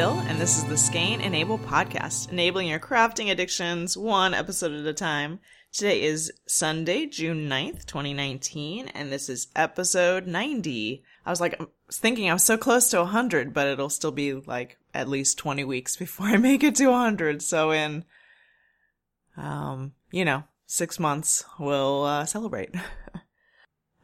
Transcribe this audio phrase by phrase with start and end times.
[0.00, 4.86] I'm and this is the Skein Enable podcast, enabling your crafting addictions one episode at
[4.86, 5.40] a time.
[5.72, 11.02] Today is Sunday, June 9th, 2019, and this is episode 90.
[11.26, 14.12] I was like, I was thinking I was so close to 100, but it'll still
[14.12, 17.42] be like at least 20 weeks before I make it to 100.
[17.42, 18.04] So in,
[19.36, 22.72] um, you know, six months, we'll uh, celebrate.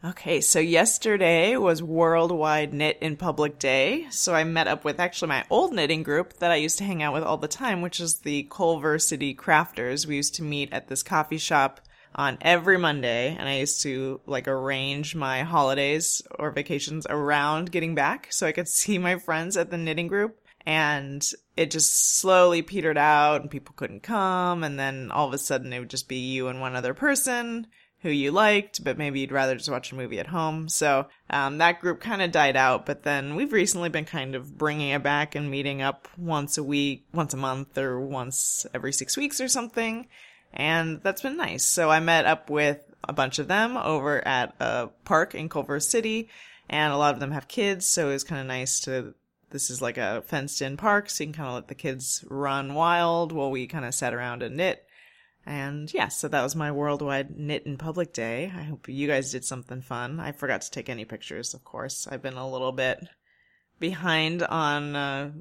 [0.04, 4.06] Okay, so yesterday was Worldwide Knit in Public Day.
[4.10, 7.02] So I met up with actually my old knitting group that I used to hang
[7.02, 10.04] out with all the time, which is the Culver City Crafters.
[10.04, 11.80] We used to meet at this coffee shop
[12.14, 17.94] on every Monday, and I used to like arrange my holidays or vacations around getting
[17.94, 20.38] back so I could see my friends at the knitting group.
[20.66, 21.26] And
[21.56, 24.64] it just slowly petered out and people couldn't come.
[24.64, 27.68] And then all of a sudden it would just be you and one other person
[28.04, 30.68] who you liked, but maybe you'd rather just watch a movie at home.
[30.68, 34.58] So um, that group kind of died out, but then we've recently been kind of
[34.58, 38.92] bringing it back and meeting up once a week, once a month, or once every
[38.92, 40.06] six weeks or something.
[40.52, 41.64] And that's been nice.
[41.64, 45.80] So I met up with a bunch of them over at a park in Culver
[45.80, 46.28] City,
[46.68, 49.14] and a lot of them have kids, so it was kind of nice to.
[49.48, 52.22] This is like a fenced in park, so you can kind of let the kids
[52.28, 54.83] run wild while we kind of sat around and knit.
[55.46, 58.50] And yeah, so that was my worldwide knit in public day.
[58.56, 60.18] I hope you guys did something fun.
[60.18, 62.06] I forgot to take any pictures, of course.
[62.10, 63.06] I've been a little bit
[63.78, 65.32] behind on uh,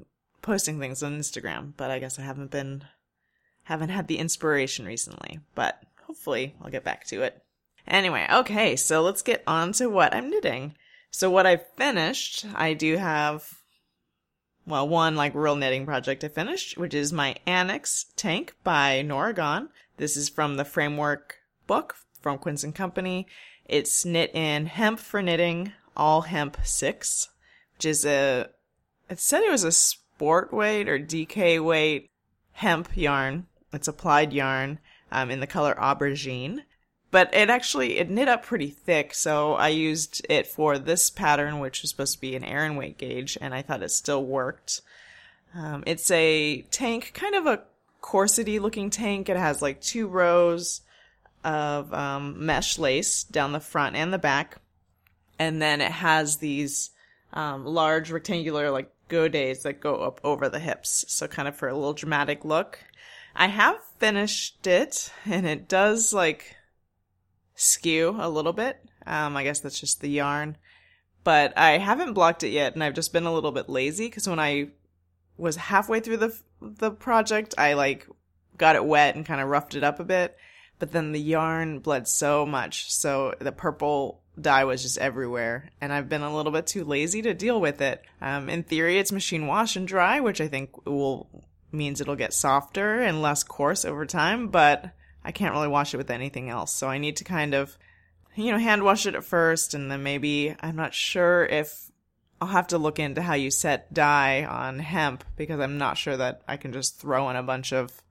[0.42, 2.84] posting things on Instagram, but I guess I haven't been
[3.64, 7.42] haven't had the inspiration recently, but hopefully I'll get back to it.
[7.86, 10.74] Anyway, okay, so let's get on to what I'm knitting.
[11.10, 13.48] So what I've finished, I do have
[14.66, 19.34] well, one like real knitting project I finished, which is my Annex tank by Norah
[19.34, 19.68] Gaughan.
[19.96, 23.26] This is from the framework book from Quince and Company.
[23.66, 27.28] It's knit in hemp for knitting, all hemp six,
[27.76, 28.48] which is a,
[29.08, 32.10] it said it was a sport weight or DK weight
[32.52, 33.46] hemp yarn.
[33.72, 34.78] It's applied yarn
[35.12, 36.60] um, in the color aubergine.
[37.10, 41.60] But it actually, it knit up pretty thick, so I used it for this pattern,
[41.60, 44.80] which was supposed to be an Aran weight gauge, and I thought it still worked.
[45.54, 47.62] Um, it's a tank, kind of a
[48.04, 49.30] corsety looking tank.
[49.30, 50.82] It has like two rows
[51.42, 54.58] of um, mesh lace down the front and the back.
[55.38, 56.90] And then it has these
[57.32, 61.06] um, large rectangular like godets that go up over the hips.
[61.08, 62.78] So kind of for a little dramatic look.
[63.34, 66.56] I have finished it and it does like
[67.54, 68.84] skew a little bit.
[69.06, 70.58] Um, I guess that's just the yarn.
[71.24, 74.28] But I haven't blocked it yet and I've just been a little bit lazy because
[74.28, 74.68] when I
[75.36, 78.06] was halfway through the the project, I like
[78.56, 80.36] got it wet and kind of roughed it up a bit,
[80.78, 85.92] but then the yarn bled so much, so the purple dye was just everywhere, and
[85.92, 88.02] I've been a little bit too lazy to deal with it.
[88.20, 91.28] Um, in theory, it's machine wash and dry, which I think will
[91.72, 94.90] means it'll get softer and less coarse over time, but
[95.24, 97.76] I can't really wash it with anything else, so I need to kind of
[98.36, 101.90] you know, hand wash it at first, and then maybe I'm not sure if
[102.44, 106.18] I'll have to look into how you set dye on hemp because I'm not sure
[106.18, 108.02] that I can just throw in a bunch of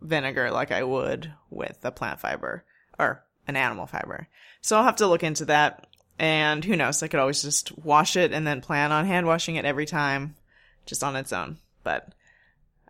[0.00, 2.64] vinegar like I would with a plant fiber
[2.96, 4.28] or an animal fiber.
[4.60, 5.88] So I'll have to look into that.
[6.16, 9.56] And who knows, I could always just wash it and then plan on hand washing
[9.56, 10.36] it every time
[10.86, 11.58] just on its own.
[11.82, 12.14] But,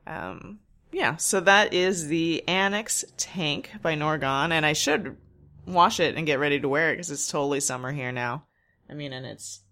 [0.06, 0.58] um,
[0.92, 4.52] yeah, so that is the Annex Tank by Norah Gaughan.
[4.52, 5.16] And I should
[5.64, 8.44] wash it and get ready to wear it because it's totally summer here now.
[8.90, 9.62] I mean, and it's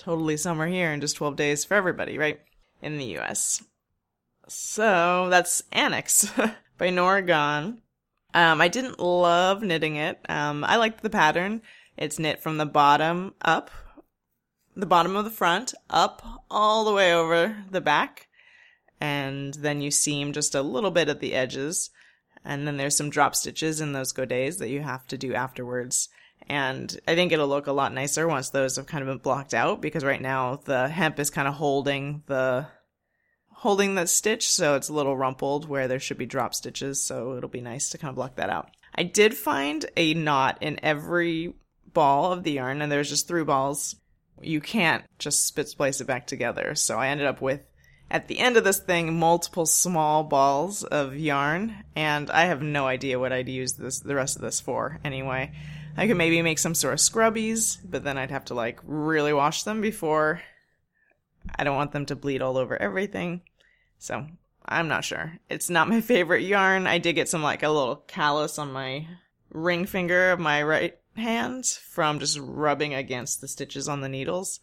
[0.00, 2.40] totally summer here in just 12 days for everybody, right?
[2.82, 3.62] In the US.
[4.48, 6.32] So that's Annex
[6.78, 7.78] by Norah Gaughan.
[8.32, 10.18] Um, I didn't love knitting it.
[10.28, 11.62] Um, I liked the pattern.
[11.96, 13.70] It's knit from the bottom up,
[14.74, 18.28] the bottom of the front, up all the way over the back.
[19.00, 21.90] And then you seam just a little bit at the edges.
[22.44, 26.08] And then there's some drop stitches in those godets that you have to do afterwards.
[26.50, 29.54] And I think it'll look a lot nicer once those have kind of been blocked
[29.54, 32.66] out because right now the hemp is kind of holding the
[33.52, 37.36] holding the stitch so it's a little rumpled where there should be drop stitches so
[37.36, 38.68] it'll be nice to kind of block that out.
[38.96, 41.54] I did find a knot in every
[41.86, 43.94] ball of the yarn and there's just three balls.
[44.42, 46.74] You can't just spit splice it back together.
[46.74, 47.60] So I ended up with
[48.10, 52.88] at the end of this thing multiple small balls of yarn and I have no
[52.88, 55.52] idea what I'd use this the rest of this for anyway.
[55.96, 59.32] I could maybe make some sort of scrubbies, but then I'd have to like really
[59.32, 60.42] wash them before.
[61.56, 63.42] I don't want them to bleed all over everything.
[63.98, 64.26] So
[64.64, 65.38] I'm not sure.
[65.48, 66.86] It's not my favorite yarn.
[66.86, 69.06] I did get some like a little callus on my
[69.52, 74.60] ring finger of my right hand from just rubbing against the stitches on the needles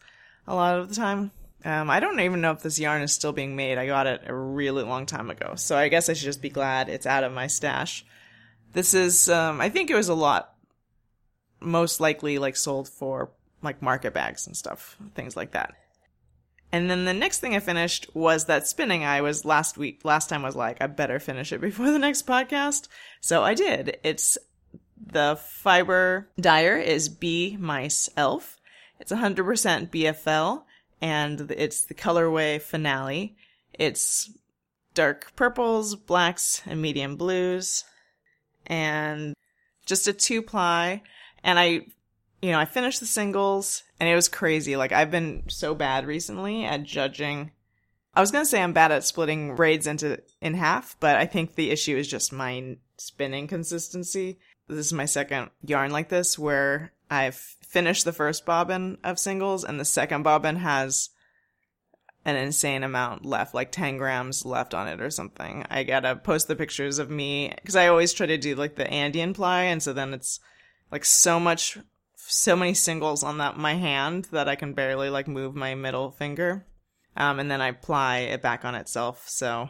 [0.47, 1.31] a lot of the time.
[1.65, 3.77] Um, I don't even know if this yarn is still being made.
[3.77, 5.55] I got it a really long time ago.
[5.55, 8.05] So I guess I should just be glad it's out of my stash.
[8.73, 10.53] This is, um, I think it was a lot,
[11.59, 13.31] most likely like sold for
[13.61, 15.73] like market bags and stuff, things like that.
[16.71, 19.03] And then the next thing I finished was that spinning.
[19.03, 21.99] I was last week, last time I was like, I better finish it before the
[21.99, 22.87] next podcast.
[23.21, 23.97] So I did.
[24.03, 24.37] It's
[24.99, 28.57] the fiber dyer is B Mice Elf.
[28.99, 30.63] It's 100% BFL
[31.01, 33.35] and it's the colorway finale.
[33.73, 34.31] It's
[34.93, 37.83] dark purples, blacks, and medium blues,
[38.65, 39.35] and
[39.85, 41.03] just a two ply.
[41.43, 41.85] And I,
[42.41, 44.75] you know, I finished the singles, and it was crazy.
[44.75, 47.51] Like I've been so bad recently at judging.
[48.13, 51.55] I was gonna say I'm bad at splitting braids into in half, but I think
[51.55, 54.39] the issue is just my spinning consistency.
[54.67, 59.63] This is my second yarn like this where I've finished the first bobbin of singles
[59.63, 61.09] and the second bobbin has
[62.25, 65.65] an insane amount left, like 10 grams left on it or something.
[65.69, 68.89] I gotta post the pictures of me because I always try to do like the
[68.91, 70.41] Andean ply, and so then it's
[70.91, 71.77] like so much,
[72.15, 76.11] so many singles on that my hand that I can barely like move my middle
[76.11, 76.65] finger.
[77.15, 79.27] Um, and then I ply it back on itself.
[79.27, 79.69] So,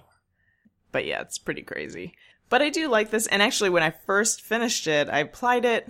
[0.91, 2.13] but yeah, it's pretty crazy.
[2.49, 5.89] But I do like this, and actually, when I first finished it, I plied it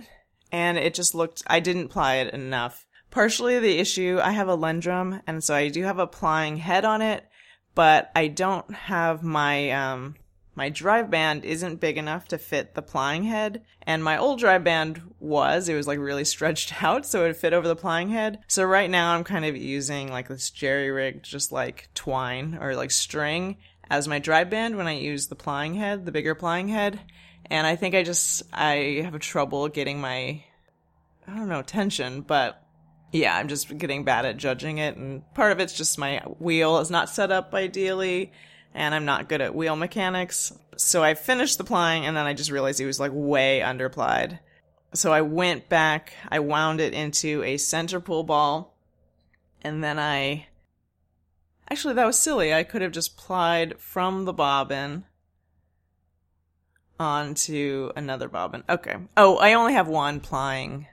[0.50, 2.86] and it just looked, I didn't ply it enough.
[3.10, 6.84] Partially the issue, I have a Lendrum, and so I do have a plying head
[6.84, 7.24] on it,
[7.74, 10.16] but I don't have my, um,
[10.58, 14.64] my drive band isn't big enough to fit the plying head, and my old drive
[14.64, 18.10] band was, it was like really stretched out, so it would fit over the plying
[18.10, 18.40] head.
[18.48, 22.76] So right now I'm kind of using like this jerry rigged, just like twine or
[22.76, 23.56] like string
[23.90, 27.00] as my drive band when I use the plying head, the bigger plying head
[27.50, 30.42] and I think I just I have trouble getting my
[31.26, 32.62] I don't know tension, but
[33.12, 36.78] yeah, I'm just getting bad at judging it, and part of it's just my wheel
[36.78, 38.32] is not set up ideally,
[38.78, 40.52] and I'm not good at wheel mechanics.
[40.76, 44.38] So I finished the plying, and then I just realized it was like way underplied.
[44.94, 48.78] So I went back, I wound it into a center pull ball,
[49.62, 50.46] and then I
[51.68, 52.54] actually that was silly.
[52.54, 55.04] I could have just plied from the bobbin
[57.00, 58.62] onto another bobbin.
[58.68, 58.94] Okay.
[59.16, 60.86] Oh, I only have one plying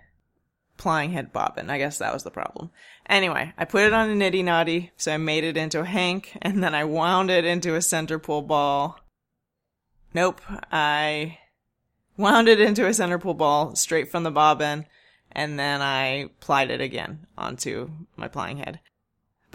[0.77, 1.69] plying head bobbin.
[1.69, 2.71] I guess that was the problem.
[3.07, 6.37] Anyway, I put it on a niddy noddy, so I made it into a hank,
[6.41, 8.99] and then I wound it into a center pull ball.
[10.13, 10.41] Nope,
[10.71, 11.39] I
[12.17, 14.85] wound it into a center pull ball straight from the bobbin,
[15.31, 18.79] and then I plied it again onto my plying head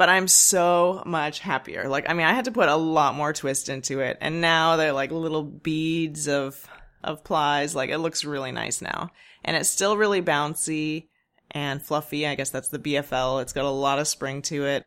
[0.01, 1.87] but I'm so much happier.
[1.87, 4.77] Like, I mean, I had to put a lot more twist into it, and now
[4.77, 6.67] they're like little beads of
[7.05, 7.75] of plies.
[7.75, 9.11] Like, it looks really nice now,
[9.45, 11.09] and it's still really bouncy
[11.51, 12.27] and fluffy.
[12.27, 13.43] I guess that's the BFL.
[13.43, 14.85] It's got a lot of spring to it.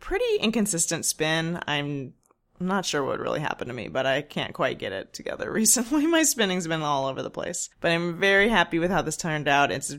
[0.00, 1.60] Pretty inconsistent spin.
[1.66, 2.14] I'm
[2.58, 6.06] not sure what really happened to me, but I can't quite get it together recently.
[6.06, 7.70] My spinning's been all over the place.
[7.80, 9.70] But I'm very happy with how this turned out.
[9.70, 9.94] It's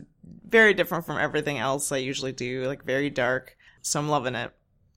[0.46, 4.50] very different from everything else I usually do, like very dark so I'm loving it.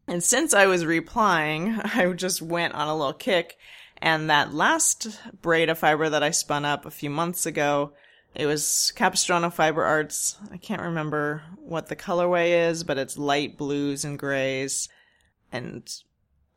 [0.08, 3.58] And since I was replying, I just went on a little kick.
[4.00, 7.94] And that last braid of fiber that I spun up a few months ago,
[8.38, 10.38] it was Capistrano Fiber Arts.
[10.52, 14.88] I can't remember what the colorway is, but it's light blues and grays
[15.52, 15.92] and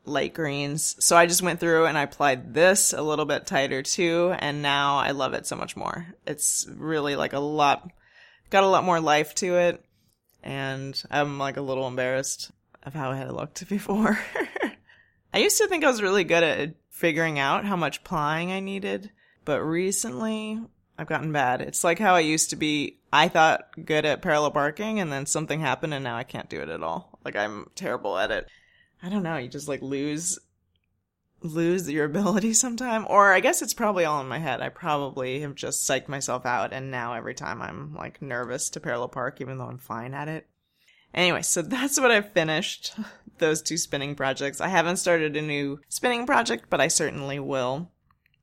[0.05, 0.97] light greens.
[1.05, 4.63] So I just went through and I applied this a little bit tighter too, and
[4.63, 6.07] now I love it so much more.
[6.27, 7.91] It's really like a lot,
[8.51, 9.85] got a lot more life to it
[10.43, 12.51] and I'm like a little embarrassed
[12.83, 14.19] of how it had looked before.
[15.33, 18.61] I used to think I was really good at figuring out how much plying I
[18.61, 19.11] needed,
[19.45, 20.61] but recently
[21.01, 21.63] I've gotten bad.
[21.63, 22.99] It's like how I used to be.
[23.11, 26.61] I thought good at parallel parking, and then something happened, and now I can't do
[26.61, 27.19] it at all.
[27.25, 28.47] Like I'm terrible at it.
[29.03, 29.39] I don't know.
[29.39, 30.39] You just like lose
[31.41, 35.41] lose your ability sometime or i guess it's probably all in my head i probably
[35.41, 39.41] have just psyched myself out and now every time i'm like nervous to parallel park
[39.41, 40.47] even though i'm fine at it
[41.15, 42.93] anyway so that's what i've finished
[43.39, 47.91] those two spinning projects i haven't started a new spinning project but i certainly will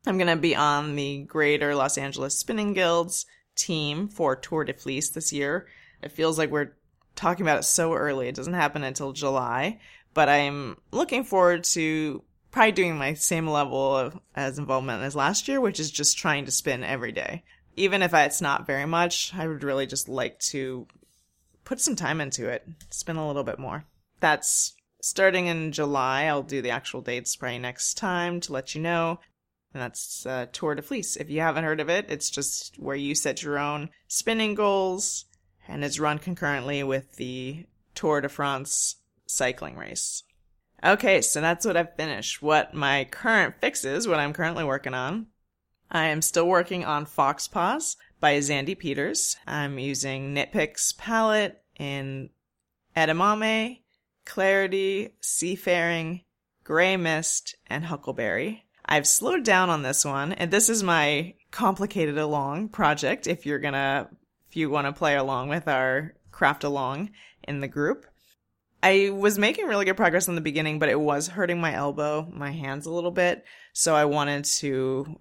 [0.07, 4.73] i'm going to be on the greater los angeles spinning guilds team for tour de
[4.73, 5.67] fleece this year
[6.01, 6.73] it feels like we're
[7.15, 9.79] talking about it so early it doesn't happen until july
[10.13, 12.21] but i'm looking forward to
[12.57, 16.45] probably doing my same level of as involvement as last year, which is just trying
[16.45, 17.43] to spin every day.
[17.75, 20.87] Even if it's not very much, I would really just like to
[21.65, 23.85] put some time into it, spin a little bit more.
[24.19, 26.23] That's starting in July.
[26.23, 29.19] I'll do the actual dates probably next time to let you know.
[29.77, 31.17] And that's uh, Tour de Fleece.
[31.17, 35.25] If you haven't heard of it, it's just where you set your own spinning goals,
[35.67, 38.95] and it's run concurrently with the Tour de France
[39.27, 40.23] cycling race.
[40.83, 42.41] Okay, so that's what I've finished.
[42.41, 45.27] What my current fix is, what I'm currently working on.
[45.91, 49.37] I am still working on Fox Paws by Xandy Peters.
[49.45, 52.31] I'm using Knit Picks palette in
[52.95, 53.81] Edamame,
[54.25, 56.21] Clarity, Seafaring,
[56.63, 58.63] Gray Mist, and Huckleberry.
[58.87, 63.59] I've slowed down on this one, and this is my complicated along project if you're
[63.59, 64.09] gonna,
[64.47, 67.11] if you want to play along with our craft along
[67.43, 68.05] in the group.
[68.81, 72.27] I was making really good progress in the beginning, but it was hurting my elbow,
[72.31, 73.43] my hands a little bit.
[73.73, 75.19] So I wanted to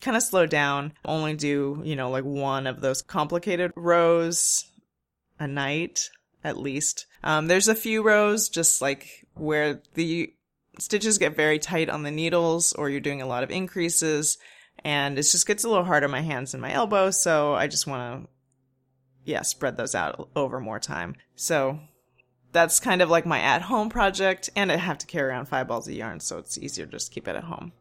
[0.00, 4.64] kind of slow down, only do, you know, like one of those complicated rows
[5.38, 6.08] a night
[6.44, 7.06] at least.
[7.22, 10.34] Um, there's a few rows just like where the
[10.78, 14.38] stitches get very tight on the needles or you're doing a lot of increases
[14.84, 17.10] and it just gets a little hard on my hands and my elbow.
[17.10, 18.30] So I just want to,
[19.24, 21.16] yeah, spread those out over more time.
[21.36, 21.78] So
[22.52, 25.68] that's kind of like my at home project and I have to carry around five
[25.68, 26.20] balls of yarn.
[26.20, 27.72] So it's easier to just keep it at home.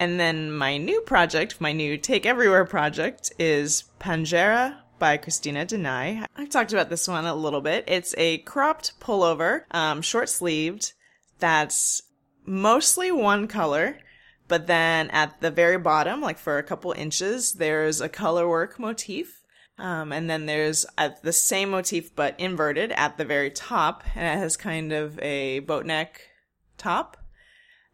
[0.00, 6.26] And then my new project, my new Take Everywhere project is Pangera by Christina Denai.
[6.36, 7.84] I've talked about this one a little bit.
[7.86, 10.92] It's a cropped pullover, um, short sleeved,
[11.38, 12.02] that's
[12.44, 13.98] mostly one color.
[14.48, 18.78] But then at the very bottom, like for a couple inches, there's a color work
[18.78, 19.42] motif.
[19.78, 24.26] Um, and then there's uh, the same motif but inverted at the very top, and
[24.26, 26.20] it has kind of a boat neck
[26.76, 27.16] top.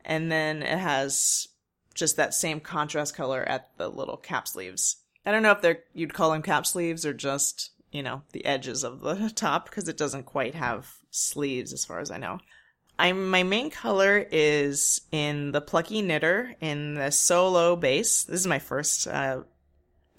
[0.04, 1.48] And then it has
[1.94, 4.96] just that same contrast color at the little cap sleeves.
[5.26, 8.44] I don't know if they're you'd call them cap sleeves or just you know the
[8.46, 12.38] edges of the top because it doesn't quite have sleeves as far as I know.
[12.98, 18.24] I'm my main color is in the Plucky Knitter in the solo base.
[18.24, 19.42] This is my first uh,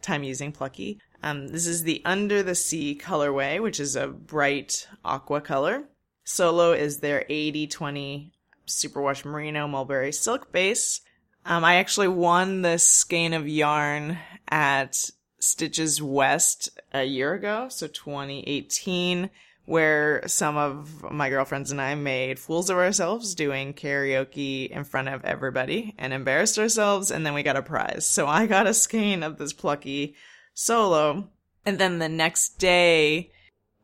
[0.01, 0.99] time using Plucky.
[1.21, 5.83] Um, this is the Under the Sea colorway, which is a bright aqua color.
[6.23, 8.31] Solo is their 80-20
[8.65, 11.01] superwash merino mulberry silk base.
[11.45, 14.17] Um, I actually won this skein of yarn
[14.47, 15.09] at
[15.39, 19.29] Stitches West a year ago, so 2018,
[19.69, 25.09] where some of my girlfriends and I made fools of ourselves doing karaoke in front
[25.09, 28.09] of everybody and embarrassed ourselves, and then we got a prize.
[28.09, 30.15] So I got a skein of this plucky
[30.55, 31.29] solo,
[31.67, 33.29] and then the next day,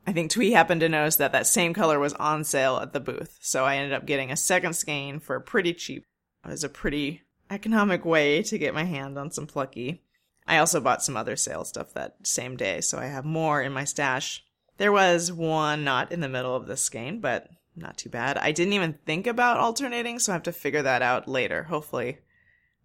[0.07, 2.99] I think Twee happened to notice that that same color was on sale at the
[2.99, 6.03] booth, so I ended up getting a second skein for pretty cheap.
[6.43, 10.01] It was a pretty economic way to get my hand on some plucky.
[10.47, 13.71] I also bought some other sale stuff that same day, so I have more in
[13.71, 14.41] my stash.
[14.77, 18.38] There was one knot in the middle of this skein, but not too bad.
[18.38, 21.63] I didn't even think about alternating, so I have to figure that out later.
[21.63, 22.20] Hopefully,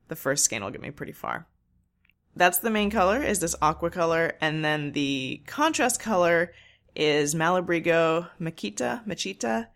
[0.08, 1.46] the first skein will get me pretty far.
[2.36, 6.52] That's the main color, is this aqua color, and then the contrast color
[6.94, 9.68] is Malabrigo Makita, Machita,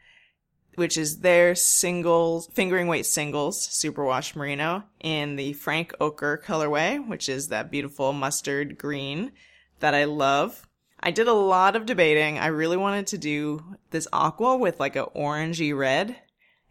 [0.77, 7.29] which is their singles, fingering weight singles, superwash merino in the Frank Ochre colorway, which
[7.29, 9.33] is that beautiful mustard green
[9.81, 10.67] that I love.
[11.05, 12.39] I did a lot of debating.
[12.39, 16.17] I really wanted to do this aqua with like an orangey red.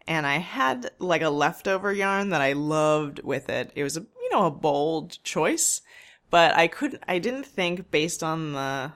[0.06, 3.72] And I had like a leftover yarn that I loved with it.
[3.74, 5.80] It was a, you know, a bold choice,
[6.28, 8.92] but I couldn't, I didn't think based on the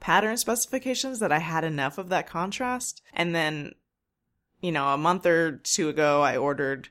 [0.00, 3.02] pattern specifications that I had enough of that contrast.
[3.12, 3.74] And then
[4.60, 6.88] you know, a month or two ago, I ordered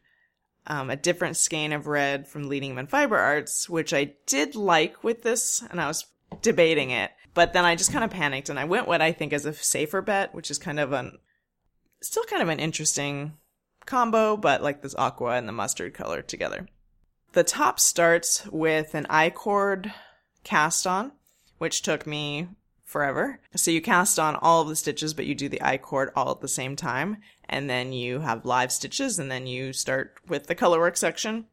[0.68, 5.04] um, a different skein of red from Leading Man Fiber Arts, which I did like
[5.04, 6.06] with this, and I was
[6.42, 7.12] debating it.
[7.36, 9.54] But then I just kind of panicked and I went what I think is a
[9.54, 11.20] safer bet, which is kind of an,
[12.02, 13.34] still kind of an interesting
[13.86, 16.68] combo, but like this aqua and the mustard color together.
[17.34, 19.94] The top starts with an I-cord
[20.46, 21.12] cast on,
[21.58, 22.48] which took me
[22.86, 23.42] forever.
[23.54, 26.40] So you cast on all of the stitches, but you do the I-cord all at
[26.40, 27.18] the same time.
[27.50, 31.48] And then you have live stitches and then you start with the colorwork section.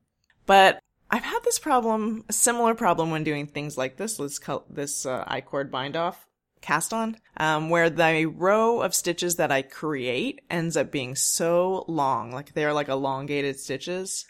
[0.46, 0.78] But
[1.14, 4.40] I've had this problem, a similar problem when doing things like this, this,
[4.70, 6.26] this uh, I-cord bind off
[6.62, 11.84] cast on, um, where the row of stitches that I create ends up being so
[11.86, 14.24] long, like they're like elongated stitches.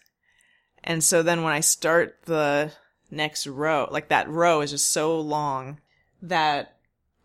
[0.83, 2.73] And so then when I start the
[3.13, 5.79] next row, like that row is just so long
[6.21, 6.79] that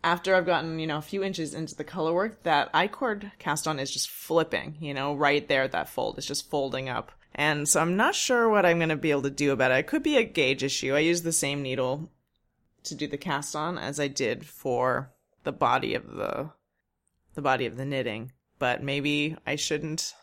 [0.04, 3.66] after I've gotten, you know, a few inches into the color work, that I-cord cast
[3.66, 6.16] on is just flipping, you know, right there at that fold.
[6.16, 7.10] It's just folding up.
[7.38, 9.78] And so I'm not sure what I'm going to be able to do about it.
[9.78, 10.96] It could be a gauge issue.
[10.96, 12.10] I use the same needle
[12.82, 15.12] to do the cast on as I did for
[15.44, 16.50] the body of the
[17.34, 20.14] the body of the knitting, but maybe I shouldn't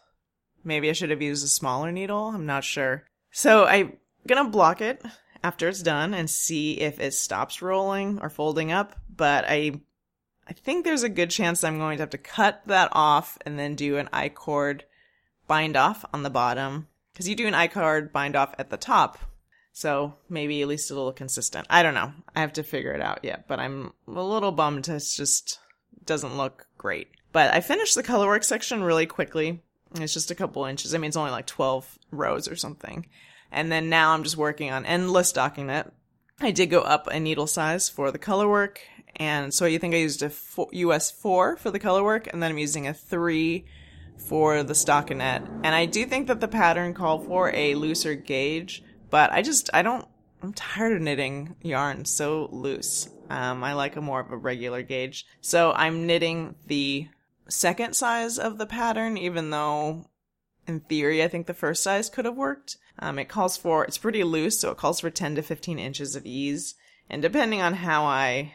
[0.65, 2.27] maybe I should have used a smaller needle.
[2.27, 3.05] I'm not sure.
[3.31, 3.95] So I'm
[4.27, 5.01] going to block it
[5.41, 9.79] after it's done and see if it stops rolling or folding up but I
[10.48, 13.57] I think there's a good chance I'm going to have to cut that off and
[13.57, 14.84] then do an I-cord
[15.48, 16.88] bind off on the bottom.
[17.15, 19.17] Because you do an I-cord bind off at the top.
[19.72, 21.65] So maybe at least a little consistent.
[21.69, 22.12] I don't know.
[22.36, 24.89] I have to figure it out yet, but I'm a little bummed.
[24.89, 25.60] It just
[26.05, 27.07] doesn't look great.
[27.31, 29.62] But I finished the colorwork section really quickly.
[29.95, 30.93] It's just a couple inches.
[30.93, 33.05] I mean, it's only like 12 rows or something.
[33.50, 35.91] And then now I'm just working on endless stockinette.
[36.41, 38.79] I did go up a needle size for the colorwork.
[39.15, 42.51] And so you think I used a four, US 4 for the colorwork, and then
[42.51, 43.65] I'm using a 3
[44.17, 45.48] for the stockinette.
[45.63, 49.69] And I do think that the pattern called for a looser gauge, but I just,
[49.74, 50.07] I don't,
[50.41, 53.10] I'm tired of knitting yarn so loose.
[53.29, 55.25] Um, I like a more of a regular gauge.
[55.41, 57.07] So I'm knitting the
[57.48, 60.05] second size of the pattern, even though
[60.67, 62.77] in theory I think the first size could have worked.
[63.00, 66.15] Um, it calls for, it's pretty loose, so it calls for 10 to 15 inches
[66.15, 66.75] of ease.
[67.10, 68.53] And depending on how I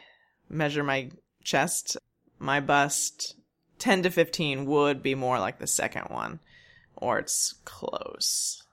[0.49, 1.11] measure my
[1.43, 1.97] chest,
[2.39, 3.35] my bust,
[3.81, 6.39] 10 to 15 would be more like the second one,
[6.95, 8.63] or it's close.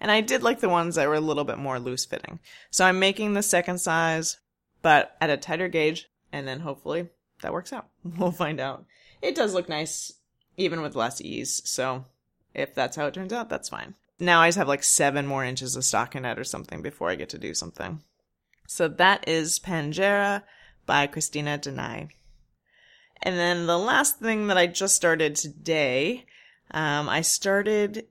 [0.00, 2.40] And I did like the ones that were a little bit more loose fitting.
[2.70, 4.38] So I'm making the second size,
[4.82, 7.08] but at a tighter gauge, and then hopefully
[7.42, 7.88] that works out.
[8.18, 8.84] We'll find out.
[9.22, 10.12] It does look nice,
[10.56, 12.06] even with less ease, so
[12.52, 13.94] if that's how it turns out, that's fine.
[14.18, 17.28] Now I just have like seven more inches of stockinette or something before I get
[17.30, 18.00] to do something.
[18.66, 20.42] So that is Pangera
[20.84, 22.10] by Christina Denai.
[23.22, 26.24] And then the last thing that I just started today,
[26.70, 28.06] um, I started,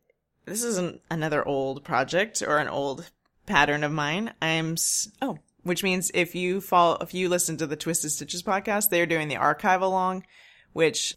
[0.45, 3.09] this is an, another old project or an old
[3.45, 4.33] pattern of mine.
[4.41, 4.75] I'm,
[5.21, 9.05] oh, which means if you follow, if you listen to the Twisted Stitches podcast, they're
[9.05, 10.25] doing the archive along,
[10.73, 11.15] which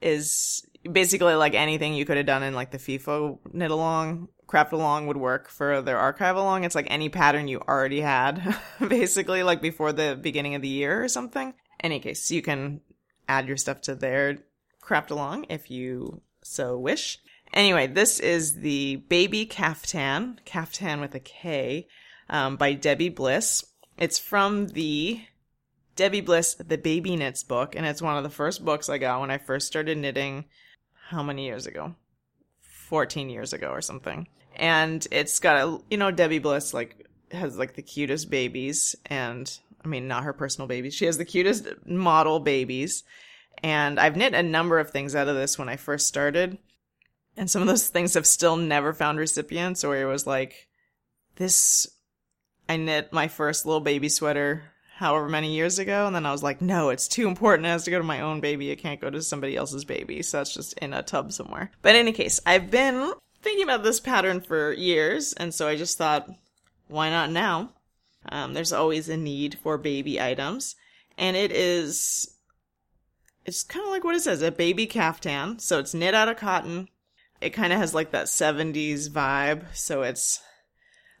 [0.00, 4.72] is basically like anything you could have done in like the FIFO knit along, craft
[4.72, 6.64] along would work for their archive along.
[6.64, 8.56] It's like any pattern you already had,
[8.88, 11.54] basically like before the beginning of the year or something.
[11.80, 12.80] Any case, you can
[13.28, 14.38] add your stuff to their
[14.80, 17.18] craft along if you so wish.
[17.52, 21.86] Anyway, this is the Baby Caftan, Caftan with a K,
[22.28, 23.64] um, by Debbie Bliss.
[23.96, 25.20] It's from the
[25.96, 29.20] Debbie Bliss, the Baby Knits book, and it's one of the first books I got
[29.20, 30.44] when I first started knitting.
[31.08, 31.94] How many years ago?
[32.60, 34.28] 14 years ago or something.
[34.56, 39.58] And it's got a, you know, Debbie Bliss, like, has like the cutest babies, and
[39.84, 40.94] I mean, not her personal babies.
[40.94, 43.04] She has the cutest model babies.
[43.62, 46.58] And I've knit a number of things out of this when I first started.
[47.36, 50.68] And some of those things have still never found recipients, or it was like,
[51.36, 51.86] this
[52.68, 54.64] I knit my first little baby sweater
[54.96, 57.66] however many years ago, and then I was like, no, it's too important.
[57.66, 58.72] It has to go to my own baby.
[58.72, 60.22] It can't go to somebody else's baby.
[60.22, 61.70] So that's just in a tub somewhere.
[61.82, 65.76] But in any case, I've been thinking about this pattern for years, and so I
[65.76, 66.28] just thought,
[66.88, 67.70] why not now?
[68.30, 70.76] Um, there's always a need for baby items,
[71.16, 72.34] and it is.
[73.44, 75.58] It's kind of like what it says, a baby caftan.
[75.58, 76.88] So it's knit out of cotton.
[77.40, 79.74] It kind of has like that 70s vibe.
[79.74, 80.42] So it's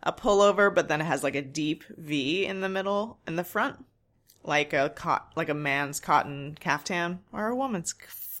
[0.02, 3.44] a pullover, but then it has like a deep V in the middle in the
[3.44, 3.84] front,
[4.44, 7.94] like a cot like a man's cotton caftan or a woman's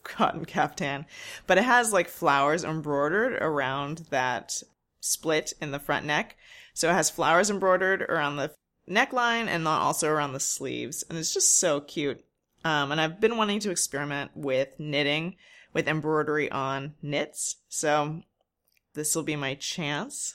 [0.04, 1.06] cotton caftan.
[1.46, 4.62] But it has like flowers embroidered around that
[5.00, 6.36] split in the front neck.
[6.74, 8.52] So it has flowers embroidered around the
[8.88, 12.24] neckline and then also around the sleeves, and it's just so cute.
[12.64, 15.36] Um, and I've been wanting to experiment with knitting
[15.72, 18.22] with embroidery on knits, so
[18.94, 20.34] this will be my chance.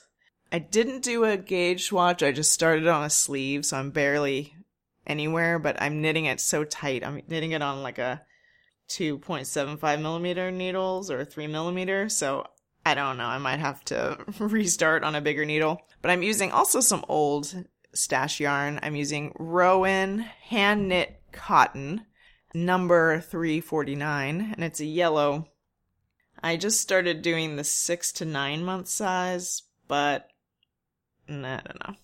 [0.52, 2.22] I didn't do a gauge swatch.
[2.22, 4.56] I just started on a sleeve, so I'm barely
[5.06, 7.04] anywhere, but I'm knitting it so tight.
[7.04, 8.22] I'm knitting it on like a
[8.90, 12.08] 2.75 millimeter needles or 3 millimeter.
[12.10, 12.46] So
[12.86, 13.26] I don't know.
[13.26, 15.82] I might have to restart on a bigger needle.
[16.02, 18.80] But I'm using also some old stash yarn.
[18.82, 22.06] I'm using Rowan hand knit cotton
[22.54, 25.48] number 349 and it's a yellow.
[26.42, 30.30] I just started doing the 6 to 9 month size, but
[31.30, 31.96] I don't know.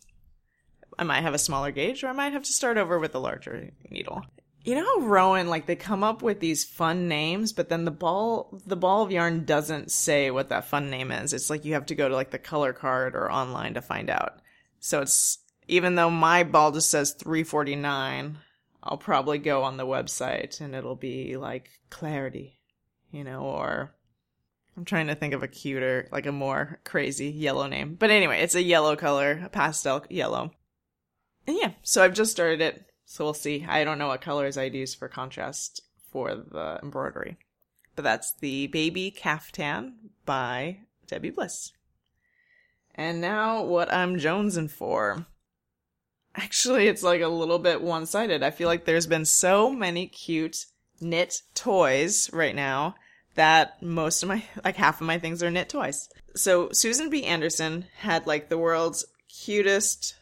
[0.97, 3.19] I might have a smaller gauge, or I might have to start over with a
[3.19, 4.23] larger needle.
[4.63, 7.91] You know how Rowan, like they come up with these fun names, but then the
[7.91, 11.31] ball, the ball of yarn doesn't say what that fun name is.
[11.31, 14.09] It's like you have to go to like the color card or online to find
[14.09, 14.41] out.
[14.79, 15.37] So it's
[15.69, 18.37] even though my ball just says 349,
[18.81, 22.59] I'll probably go on the website and it'll be like clarity,
[23.11, 23.93] you know, or
[24.75, 27.95] I'm trying to think of a cuter, like a more crazy yellow name.
[27.99, 30.51] But anyway, it's a yellow color, a pastel yellow.
[31.45, 32.85] And yeah, so I've just started it.
[33.05, 33.65] So we'll see.
[33.67, 37.37] I don't know what colors I'd use for contrast for the embroidery.
[37.95, 39.93] But that's the Baby Caftan
[40.25, 41.73] by Debbie Bliss.
[42.95, 45.25] And now what I'm jonesing for.
[46.39, 48.43] Actually it's like a little bit one-sided.
[48.43, 50.65] I feel like there's been so many cute
[51.01, 52.95] knit toys right now
[53.35, 56.09] that most of my like half of my things are knit toys.
[56.35, 57.23] So Susan B.
[57.25, 60.15] Anderson had like the world's cutest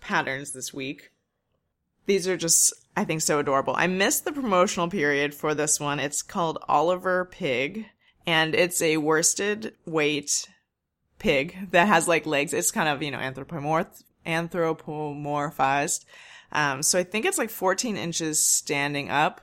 [0.00, 1.10] patterns this week.
[2.06, 3.74] These are just I think so adorable.
[3.76, 6.00] I missed the promotional period for this one.
[6.00, 7.86] It's called Oliver Pig
[8.26, 10.48] and it's a worsted weight
[11.18, 12.52] pig that has like legs.
[12.52, 16.04] It's kind of, you know, anthropomorph anthropomorphized.
[16.52, 19.40] Um, so I think it's like 14 inches standing up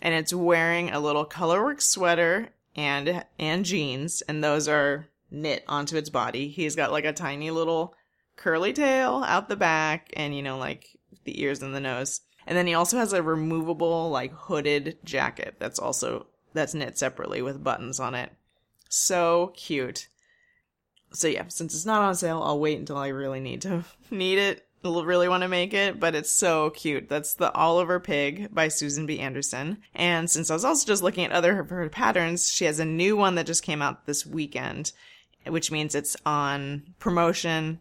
[0.00, 4.22] and it's wearing a little colorwork sweater and, and jeans.
[4.22, 6.48] And those are knit onto its body.
[6.48, 7.94] He's got like a tiny little
[8.36, 12.20] curly tail out the back and, you know, like the ears and the nose.
[12.46, 17.42] And then he also has a removable, like hooded jacket that's also, that's knit separately
[17.42, 18.32] with buttons on it.
[18.88, 20.08] So cute
[21.12, 24.38] so yeah, since it's not on sale, I'll wait until I really need to need
[24.38, 24.64] it.
[24.84, 27.08] Really want to make it, but it's so cute.
[27.08, 29.18] That's the Oliver Pig by Susan B.
[29.18, 29.78] Anderson.
[29.92, 32.84] And since I was also just looking at other of her patterns, she has a
[32.84, 34.92] new one that just came out this weekend,
[35.46, 37.80] which means it's on promotion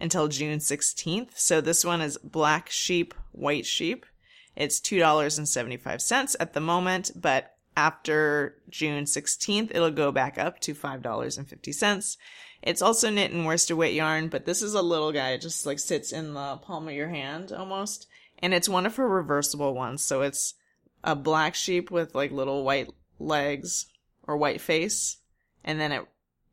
[0.00, 1.36] until June 16th.
[1.36, 4.06] So this one is Black Sheep, White Sheep.
[4.54, 12.16] It's $2.75 at the moment, but after June 16th, it'll go back up to $5.50.
[12.62, 15.30] It's also knit in worsted weight yarn, but this is a little guy.
[15.30, 18.06] It just like sits in the palm of your hand almost.
[18.38, 20.02] And it's one of her reversible ones.
[20.02, 20.54] So it's
[21.02, 23.86] a black sheep with like little white legs
[24.26, 25.18] or white face.
[25.64, 26.06] And then it,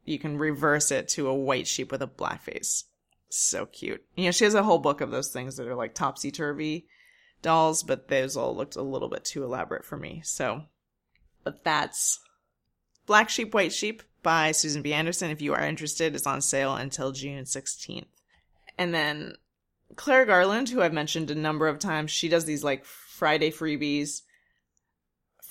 [0.06, 2.86] you can reverse it to a white sheep with a black face.
[3.30, 4.06] So cute.
[4.16, 6.88] You know, she has a whole book of those things that are like topsy turvy
[7.42, 10.22] dolls, but those all looked a little bit too elaborate for me.
[10.24, 10.64] So,
[11.44, 12.20] but that's
[13.06, 14.94] Black Sheep, White Sheep by Susan B.
[14.94, 15.30] Anderson.
[15.30, 18.06] If you are interested, it's on sale until June 16th.
[18.78, 19.34] And then
[19.96, 24.22] Claire Garland, who I've mentioned a number of times, she does these like Friday freebies,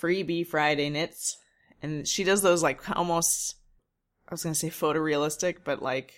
[0.01, 1.37] freebie Friday knits.
[1.83, 3.57] And she does those like almost,
[4.29, 6.15] I was going to say photorealistic, but like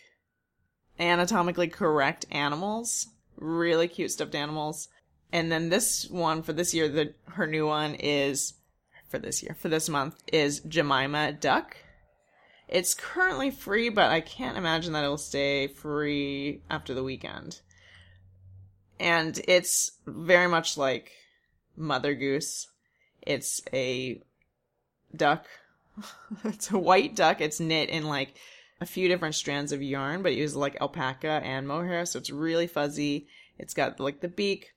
[0.99, 3.07] anatomically correct animals.
[3.37, 4.89] Really cute stuffed animals.
[5.33, 8.55] And then this one for this year, the her new one is
[9.09, 11.77] for this year, for this month, is Jemima Duck.
[12.69, 17.61] It's currently free, but I can't imagine that it'll stay free after the weekend.
[19.01, 21.13] And it's very much like
[21.77, 22.69] Mother Goose.
[23.23, 24.21] It's a
[25.15, 25.47] duck.
[26.45, 27.41] it's a white duck.
[27.41, 28.35] It's knit in like
[28.81, 32.31] a few different strands of yarn, but it uses like alpaca and mohair, so it's
[32.31, 33.27] really fuzzy.
[33.59, 34.75] It's got like the beak,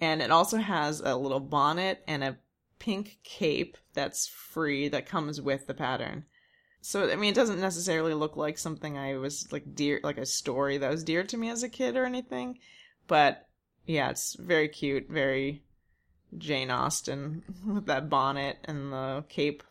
[0.00, 2.38] and it also has a little bonnet and a
[2.78, 6.24] pink cape that's free that comes with the pattern.
[6.86, 10.26] So I mean, it doesn't necessarily look like something I was like dear, like a
[10.26, 12.58] story that was dear to me as a kid or anything,
[13.06, 13.48] but
[13.86, 15.62] yeah, it's very cute, very
[16.36, 19.62] Jane Austen with that bonnet and the cape,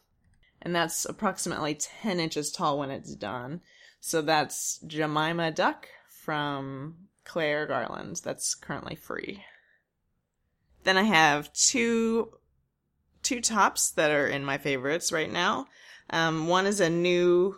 [0.60, 3.62] and that's approximately ten inches tall when it's done.
[3.99, 6.95] So that's Jemima Duck from
[7.26, 8.21] Claire Garland.
[8.23, 9.43] That's currently free.
[10.84, 12.39] Then I have two
[13.21, 15.67] two tops that are in my favorites right now.
[16.10, 17.58] Um, one is a new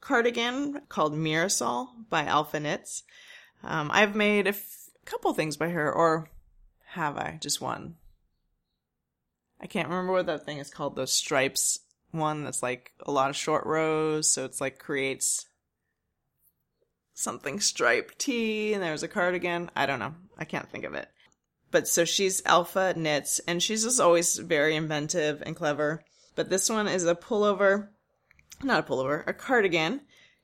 [0.00, 3.02] cardigan called Mirasol by Alpha Knits.
[3.62, 6.28] Um, I've made a f- couple things by her, or
[6.92, 7.38] have I?
[7.40, 7.96] Just one.
[9.60, 10.96] I can't remember what that thing is called.
[10.96, 15.46] Those stripes one that's like a lot of short rows, so it's like creates
[17.14, 19.70] something striped tee, and there's a cardigan.
[19.74, 20.14] I don't know.
[20.38, 21.08] I can't think of it.
[21.70, 26.02] But so she's Alpha Knits, and she's just always very inventive and clever.
[26.38, 27.88] But this one is a pullover,
[28.62, 30.02] not a pullover, a cardigan.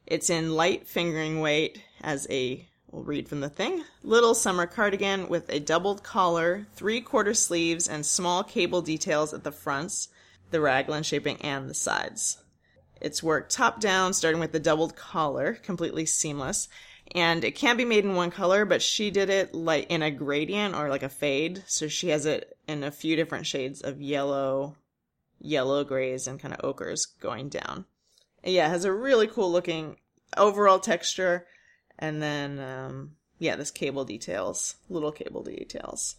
[0.09, 5.29] It's in light fingering weight as a, we'll read from the thing, little summer cardigan
[5.29, 10.09] with a doubled collar, three quarter sleeves, and small cable details at the fronts,
[10.51, 12.39] the raglan shaping, and the sides.
[13.01, 16.69] It's worked top down, starting with the doubled collar, completely seamless.
[17.15, 20.11] And it can be made in one color, but she did it like in a
[20.11, 21.63] gradient or like a fade.
[21.69, 24.75] So she has it in a few different shades of yellow,
[25.45, 27.85] yellow grays and kind of ochres going down.
[28.43, 29.97] And yeah, it has a really cool looking
[30.37, 31.47] overall texture.
[31.99, 36.17] And then, um, yeah, this cable details, little cable details.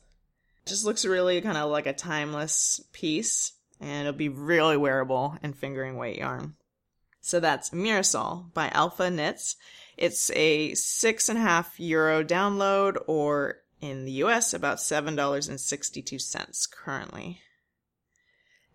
[0.66, 5.54] Just looks really kind of like a timeless piece and it'll be really wearable in
[5.54, 6.56] fingering weight yarn.
[7.22, 9.58] So that's Mirasol by Alpha Knits.
[9.98, 17.42] It's a six and a half euro download or in the US about $7.62 currently.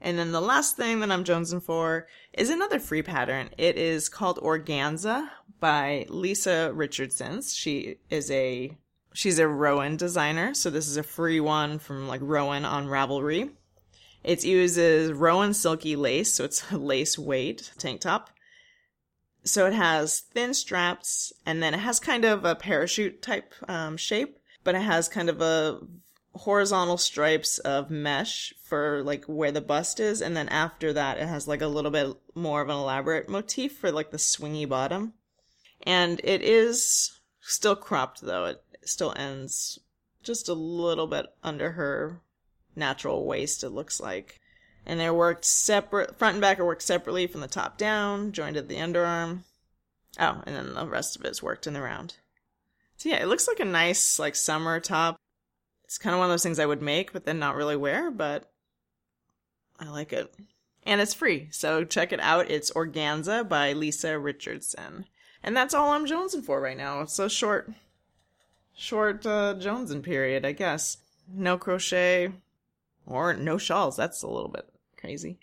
[0.00, 3.50] And then the last thing that I'm jonesing for is another free pattern.
[3.58, 5.28] It is called Organza
[5.60, 7.54] by Lisa Richardsons.
[7.54, 8.76] She is a
[9.12, 13.50] She's a Rowan designer, so this is a free one from like Rowan on Ravelry.
[14.22, 18.30] It uses Rowan silky lace, so it's a lace weight tank top.
[19.42, 23.96] So it has thin straps, and then it has kind of a parachute type um,
[23.96, 25.80] shape, but it has kind of a
[26.40, 31.26] horizontal stripes of mesh for like where the bust is, and then after that, it
[31.26, 35.12] has like a little bit more of an elaborate motif for like the swingy bottom.
[35.82, 39.78] And it is still cropped though; it still ends
[40.22, 42.20] just a little bit under her
[42.74, 43.62] natural waist.
[43.62, 44.40] It looks like
[44.86, 46.18] and they're worked separate.
[46.18, 49.40] Front and back are worked separately from the top down, joined at the underarm.
[50.18, 52.16] Oh, and then the rest of it's worked in the round.
[52.96, 55.16] So yeah, it looks like a nice like summer top.
[55.90, 58.12] It's kind of one of those things I would make, but then not really wear.
[58.12, 58.48] But
[59.80, 60.32] I like it,
[60.84, 61.48] and it's free.
[61.50, 62.48] So check it out.
[62.48, 65.06] It's Organza by Lisa Richardson,
[65.42, 67.00] and that's all I'm jonesing for right now.
[67.00, 67.72] It's so short,
[68.72, 70.98] short uh, jonesing period, I guess.
[71.28, 72.34] No crochet,
[73.04, 73.96] or no shawls.
[73.96, 75.40] That's a little bit crazy.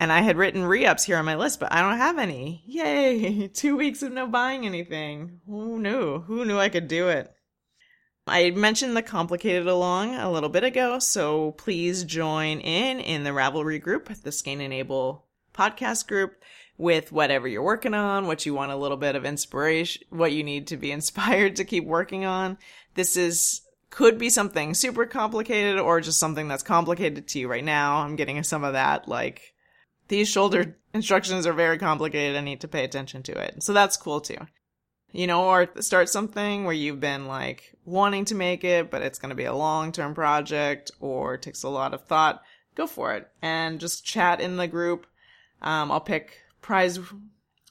[0.00, 2.62] And I had written re-ups here on my list, but I don't have any.
[2.64, 3.48] Yay!
[3.52, 5.42] Two weeks of no buying anything.
[5.46, 6.20] Who knew?
[6.20, 7.33] Who knew I could do it?
[8.26, 13.30] I mentioned the complicated along a little bit ago, so please join in in the
[13.30, 16.42] Ravelry group, the Skein Enable podcast group,
[16.78, 20.42] with whatever you're working on, what you want a little bit of inspiration, what you
[20.42, 22.56] need to be inspired to keep working on.
[22.94, 23.60] This is
[23.90, 27.98] could be something super complicated or just something that's complicated to you right now.
[27.98, 29.06] I'm getting some of that.
[29.06, 29.54] Like,
[30.08, 32.36] these shoulder instructions are very complicated.
[32.36, 33.62] I need to pay attention to it.
[33.62, 34.38] So that's cool too.
[35.14, 39.20] You know, or start something where you've been like wanting to make it, but it's
[39.20, 42.42] going to be a long term project or takes a lot of thought.
[42.74, 45.06] Go for it and just chat in the group.
[45.62, 46.98] Um, I'll pick prize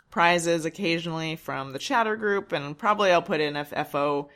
[0.10, 4.30] prizes occasionally from the chatter group and probably I'll put in a FO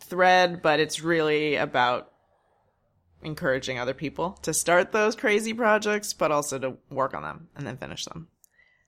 [0.00, 2.10] thread, but it's really about
[3.22, 7.64] encouraging other people to start those crazy projects, but also to work on them and
[7.64, 8.26] then finish them.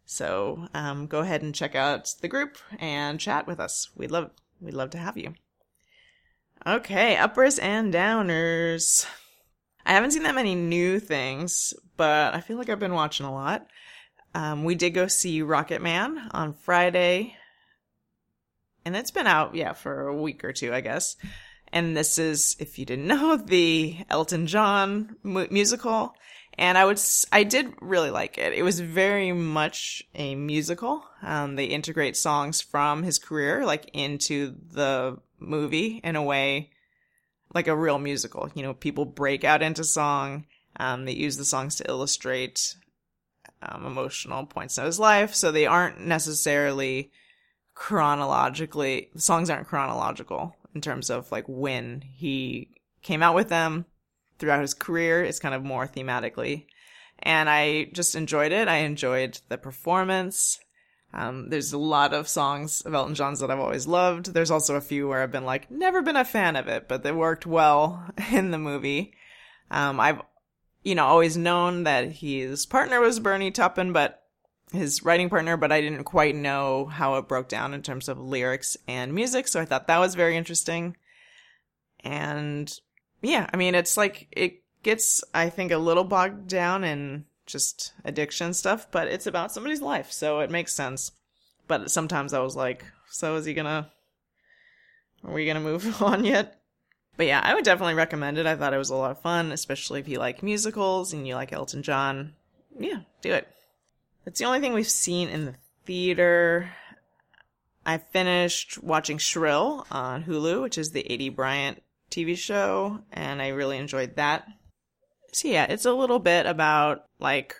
[0.05, 3.91] So um, go ahead and check out the group and chat with us.
[3.97, 5.35] We'd love we'd love to have you.
[6.67, 9.07] Okay, uppers and downers.
[9.87, 13.33] I haven't seen that many new things, but I feel like I've been watching a
[13.33, 13.67] lot.
[14.35, 17.37] Um, we did go see Rocket Man on Friday
[18.85, 21.17] and it's been out, yeah, for a week or two, I guess.
[21.73, 26.15] And this is, if you didn't know, the Elton John mu- musical.
[26.57, 27.01] And I would,
[27.33, 28.53] I did really like it.
[28.53, 31.05] It was very much a musical.
[31.23, 36.71] Um, they integrate songs from his career, like, into the movie in a way,
[37.53, 38.51] like a real musical.
[38.55, 40.47] You know, people break out into song.
[40.77, 42.77] Um, they use the songs to illustrate,
[43.63, 45.35] um, emotional points in his life.
[45.35, 47.11] So they aren't necessarily,
[47.75, 52.71] chronologically the songs aren't chronological in terms of like when he
[53.03, 53.85] came out with them
[54.39, 56.67] throughout his career it's kind of more thematically
[57.21, 60.59] and i just enjoyed it i enjoyed the performance
[61.13, 64.75] um, there's a lot of songs of elton john's that i've always loved there's also
[64.75, 67.47] a few where i've been like never been a fan of it but they worked
[67.47, 69.15] well in the movie
[69.71, 70.21] um, i've
[70.83, 74.25] you know always known that his partner was bernie taupin but
[74.75, 78.19] his writing partner, but I didn't quite know how it broke down in terms of
[78.19, 79.49] lyrics and music.
[79.49, 80.97] So I thought that was very interesting.
[82.01, 82.73] And
[83.25, 87.93] yeah, I mean, it's like, it gets, I think, a little bogged down in just
[88.05, 90.11] addiction stuff, but it's about somebody's life.
[90.13, 91.13] So it makes sense.
[91.67, 93.91] But sometimes I was like, so is he gonna,
[95.25, 96.61] are we gonna move on yet?
[97.17, 98.47] But yeah, I would definitely recommend it.
[98.47, 101.35] I thought it was a lot of fun, especially if you like musicals and you
[101.35, 102.35] like Elton John.
[102.77, 103.49] Yeah, do it.
[104.25, 106.71] That's the only thing we've seen in the theater.
[107.87, 111.83] I finished watching Shrill on Hulu, which is the Aidy Bryant
[112.15, 114.47] TV show, and I really enjoyed that.
[115.33, 117.57] So yeah, it's a little bit about like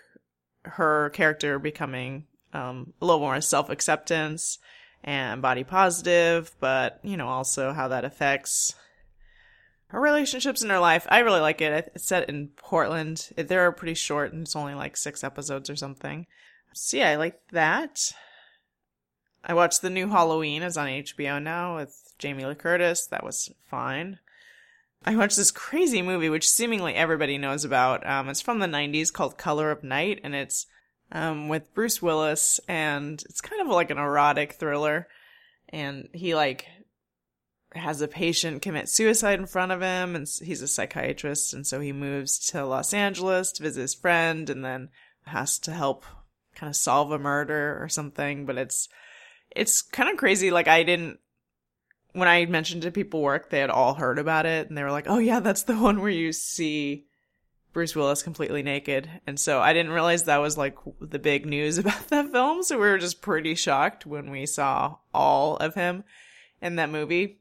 [0.63, 4.59] her character becoming um, a little more self acceptance
[5.03, 8.75] and body positive, but you know also how that affects
[9.87, 11.05] her relationships in her life.
[11.09, 11.91] I really like it.
[11.93, 13.29] It's set in Portland.
[13.35, 16.27] They're pretty short, and it's only like six episodes or something.
[16.73, 18.13] So yeah, I like that.
[19.43, 23.05] I watched the new Halloween is on HBO now with Jamie Lee Curtis.
[23.05, 24.19] That was fine.
[25.05, 28.05] I watched this crazy movie which seemingly everybody knows about.
[28.07, 30.65] Um, it's from the '90s called Color of Night, and it's
[31.11, 35.07] um, with Bruce Willis, and it's kind of like an erotic thriller.
[35.69, 36.65] And he like
[37.73, 41.79] has a patient commit suicide in front of him, and he's a psychiatrist, and so
[41.79, 44.89] he moves to Los Angeles to visit his friend, and then
[45.25, 46.03] has to help
[46.55, 48.89] kind of solve a murder or something, but it's
[49.55, 50.49] it's kind of crazy.
[50.49, 51.19] Like I didn't
[52.15, 54.91] when I mentioned to people work, they had all heard about it and they were
[54.91, 57.05] like, "Oh yeah, that's the one where you see
[57.73, 61.77] Bruce Willis completely naked." And so I didn't realize that was like the big news
[61.79, 66.03] about that film, so we were just pretty shocked when we saw all of him
[66.61, 67.39] in that movie.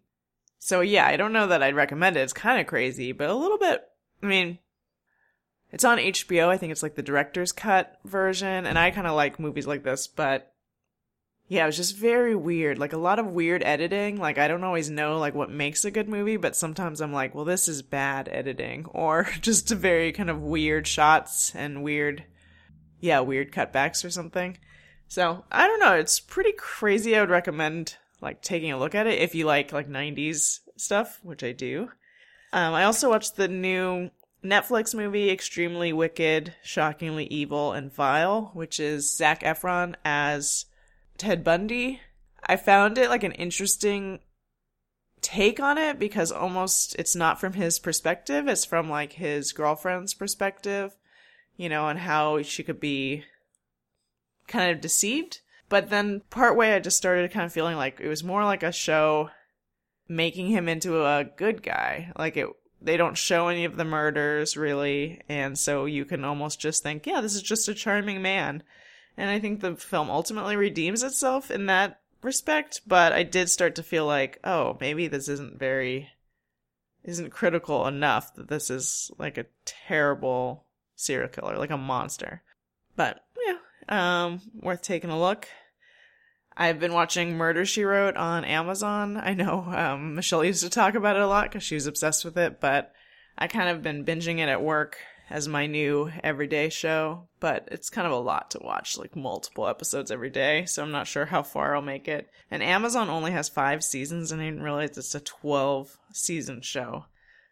[0.59, 2.21] So yeah, I don't know that I'd recommend it.
[2.21, 3.85] It's kind of crazy, but a little bit
[4.25, 4.59] I mean,
[5.71, 6.49] it's on HBO.
[6.49, 9.85] I think it's like the director's cut version, and I kind of like movies like
[9.85, 10.54] this, but
[11.47, 12.79] yeah, it was just very weird.
[12.79, 14.19] Like a lot of weird editing.
[14.19, 17.35] Like I don't always know like what makes a good movie, but sometimes I'm like,
[17.35, 22.25] well, this is bad editing, or just very kind of weird shots and weird,
[23.01, 24.59] yeah, weird cutbacks or something.
[25.09, 25.95] So I don't know.
[25.95, 27.17] It's pretty crazy.
[27.17, 31.21] I would recommend like taking a look at it if you like like 90s stuff,
[31.23, 31.91] which I do.
[32.53, 34.11] Um, I also watched the new
[34.43, 40.67] Netflix movie Extremely Wicked, Shockingly Evil, and Vile, which is Zac Efron as
[41.25, 42.03] Ted Bundy.
[42.47, 44.21] I found it like an interesting
[45.23, 50.13] take on it because almost it's not from his perspective, it's from like his girlfriend's
[50.13, 50.95] perspective,
[51.57, 53.25] you know, and how she could be
[54.49, 55.41] kind of deceived.
[55.71, 58.71] But then partway I just started kind of feeling like it was more like a
[58.71, 59.31] show
[60.07, 62.13] making him into a good guy.
[62.19, 62.49] Like it
[62.83, 67.07] they don't show any of the murders really, and so you can almost just think,
[67.07, 68.63] yeah, this is just a charming man.
[69.17, 73.77] And I think the film ultimately redeems itself in that respect, but I did start
[73.77, 76.11] to feel like, oh, maybe this isn't very
[77.05, 80.65] isn't critical enough that this is like a terrible
[80.97, 82.43] serial killer, like a monster.
[82.97, 85.49] But yeah, um worth taking a look.
[86.57, 89.17] I've been watching Murder She Wrote on Amazon.
[89.17, 92.25] I know um, Michelle used to talk about it a lot because she was obsessed
[92.25, 92.93] with it, but
[93.37, 94.99] I kind of been binging it at work
[95.31, 99.67] as my new everyday show, but it's kind of a lot to watch, like multiple
[99.67, 102.29] episodes every day, so I'm not sure how far I'll make it.
[102.51, 107.07] And Amazon only has five seasons, and I didn't realize it's a 12 season show.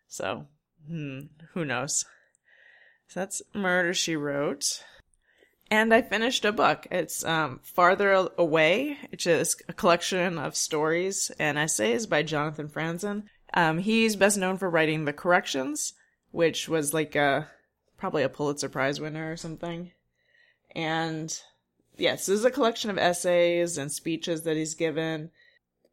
[0.08, 0.46] So,
[0.87, 1.20] hmm,
[1.54, 2.04] who knows?
[3.08, 4.85] So that's Murder She Wrote.
[5.70, 6.87] And I finished a book.
[6.90, 13.24] It's um, Farther Away, which is a collection of stories and essays by Jonathan Franzen.
[13.54, 15.94] Um, he's best known for writing The Corrections,
[16.30, 17.48] which was like a
[18.02, 19.92] probably a Pulitzer Prize winner or something.
[20.74, 21.32] And
[21.96, 25.30] yes, this is a collection of essays and speeches that he's given.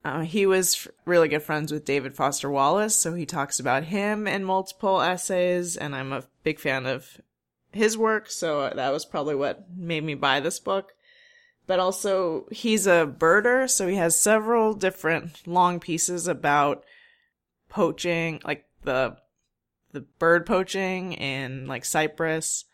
[0.03, 4.25] Uh, he was really good friends with David Foster Wallace, so he talks about him
[4.25, 7.21] in multiple essays, and I'm a big fan of
[7.71, 10.93] his work, so that was probably what made me buy this book.
[11.67, 16.83] But also, he's a birder, so he has several different long pieces about
[17.69, 19.15] poaching, like the
[19.91, 22.65] the bird poaching in like Cyprus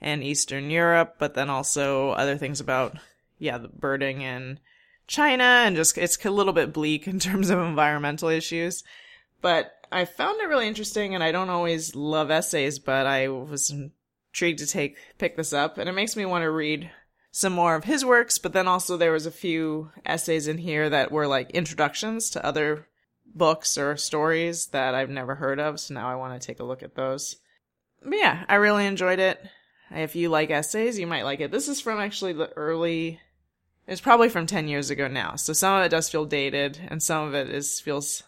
[0.00, 2.96] and Eastern Europe, but then also other things about
[3.38, 4.58] yeah, the birding in
[5.06, 8.84] China and just it's a little bit bleak in terms of environmental issues.
[9.40, 13.70] But I found it really interesting and I don't always love essays, but I was
[13.70, 16.90] intrigued to take pick this up and it makes me want to read
[17.30, 20.90] some more of his works, but then also there was a few essays in here
[20.90, 22.87] that were like introductions to other
[23.34, 26.64] books or stories that I've never heard of, so now I want to take a
[26.64, 27.36] look at those.
[28.02, 29.40] But yeah, I really enjoyed it.
[29.90, 31.50] If you like essays, you might like it.
[31.50, 33.20] This is from actually the early
[33.88, 35.36] it's probably from 10 years ago now.
[35.36, 38.22] So some of it does feel dated and some of it is feels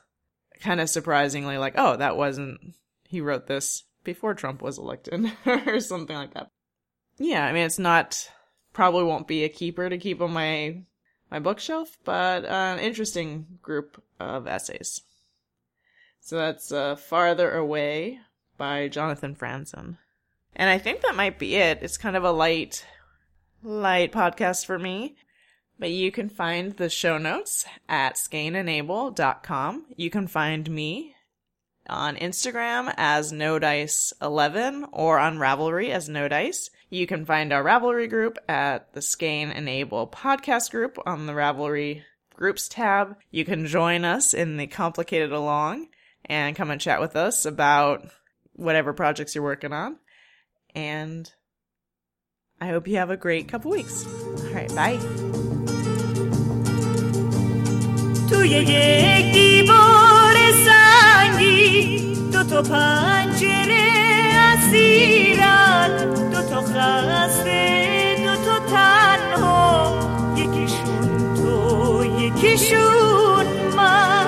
[0.61, 2.75] kind of surprisingly like, "Oh, that wasn't
[3.07, 6.49] he wrote this before Trump was elected or something like that."
[7.19, 8.31] Yeah, I mean it's not
[8.73, 10.83] probably won't be a keeper to keep on my
[11.31, 15.03] my bookshelf, but an interesting group of essays.
[16.21, 18.21] So that's uh, Farther Away
[18.59, 19.97] by Jonathan Franzen.
[20.55, 21.79] And I think that might be it.
[21.83, 22.85] It's kind of a light,
[23.63, 25.17] light podcast for me.
[25.79, 29.87] But you can find the show notes at skaneandabel.com.
[29.97, 31.15] You can find me
[31.91, 36.71] on Instagram as NoDice11 or on Ravelry as NoDice.
[36.89, 42.03] You can find our Ravelry group at the Skane Enable podcast group on the Ravelry
[42.35, 43.17] groups tab.
[43.31, 45.89] You can join us in the Complicated Along
[46.25, 48.09] and come and chat with us about
[48.55, 49.99] whatever projects you're working on.
[50.75, 51.31] And
[52.61, 54.07] I hope you have a great couple weeks.
[54.07, 54.99] All right, bye.
[62.51, 63.89] تا پنجره
[64.53, 65.91] اسیرن
[66.33, 69.99] دو تا خسته دو تا تنها.
[70.37, 73.47] یکیشون تو یکیشون
[73.77, 74.27] من.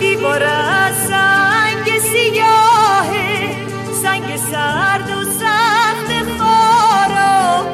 [0.00, 3.56] دیوار از سنگ سیاهه
[4.02, 7.64] سنگ سرد و سخت خارا.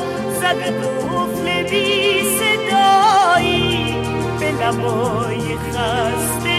[0.41, 3.95] زده قفل بی صدایی
[4.41, 6.57] به هوای خسته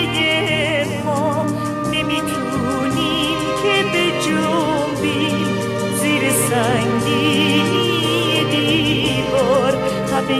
[1.05, 1.46] ما.
[6.57, 9.73] سنگینی دیوار
[10.11, 10.39] همه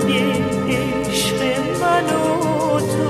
[0.70, 1.40] عشق
[1.82, 3.08] من و تو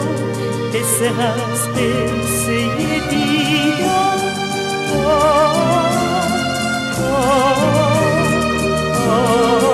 [0.74, 2.58] قصه هست قصه
[3.10, 4.20] دیدار.
[5.06, 5.56] آه
[7.00, 7.62] آه
[9.10, 9.67] آه.